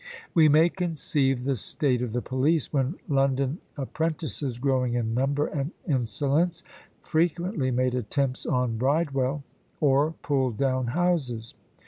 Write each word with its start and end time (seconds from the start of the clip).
We 0.33 0.49
may 0.49 0.69
conceive 0.69 1.43
the 1.43 1.55
state 1.55 2.01
of 2.01 2.11
the 2.11 2.23
police, 2.23 2.73
when 2.73 2.95
"London 3.07 3.59
apprentices," 3.77 4.57
growing 4.57 4.95
in 4.95 5.13
number 5.13 5.45
and 5.45 5.73
insolence, 5.87 6.63
frequently 7.03 7.69
made 7.69 7.93
attempts 7.93 8.47
on 8.47 8.79
Bridewell, 8.79 9.43
or 9.79 10.15
pulled 10.23 10.57
down 10.57 10.87
houses. 10.97 11.53